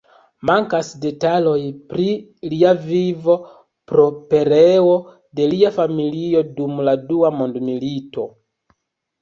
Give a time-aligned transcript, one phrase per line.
[0.49, 1.57] Mankas detaloj
[1.91, 2.05] pri
[2.53, 3.35] lia vivo
[3.91, 4.97] pro pereo
[5.41, 8.27] de lia familio dum la Dua Mondmilito.